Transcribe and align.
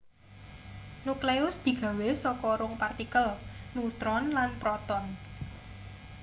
nukleus 1.05 1.55
digawe 1.65 2.07
saka 2.23 2.49
rong 2.61 2.73
partikel 2.81 3.27
nutron 3.73 4.23
lan 4.37 4.49
proton 4.61 5.05